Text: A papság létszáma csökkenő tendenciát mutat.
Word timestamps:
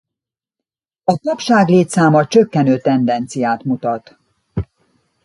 A 1.03 1.17
papság 1.21 1.67
létszáma 1.67 2.27
csökkenő 2.27 2.79
tendenciát 2.79 3.63
mutat. 3.63 4.17